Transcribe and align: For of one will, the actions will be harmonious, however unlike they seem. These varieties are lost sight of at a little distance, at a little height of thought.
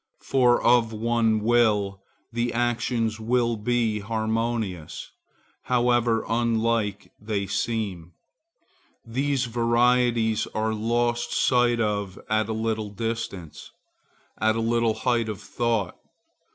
For 0.23 0.59
of 0.63 0.91
one 0.91 1.41
will, 1.41 2.01
the 2.33 2.53
actions 2.53 3.19
will 3.19 3.55
be 3.55 3.99
harmonious, 3.99 5.11
however 5.65 6.25
unlike 6.27 7.11
they 7.19 7.45
seem. 7.45 8.13
These 9.05 9.45
varieties 9.45 10.47
are 10.55 10.73
lost 10.73 11.33
sight 11.33 11.79
of 11.79 12.17
at 12.31 12.49
a 12.49 12.53
little 12.53 12.89
distance, 12.89 13.69
at 14.39 14.55
a 14.55 14.59
little 14.59 14.95
height 14.95 15.29
of 15.29 15.39
thought. 15.39 15.97